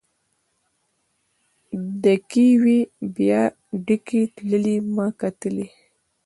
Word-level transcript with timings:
ډکې 2.01 2.47
وې 2.63 2.79
بیا 3.15 3.41
ډکې 3.85 4.21
تللې 4.35 4.75
ما 4.95 5.07
کتلی. 5.19 5.67